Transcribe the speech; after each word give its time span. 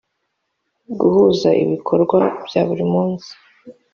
guhuza 0.99 1.49
ibikorwa 1.63 2.19
bya 2.45 2.61
buri 2.67 2.85
munsi 2.93 3.29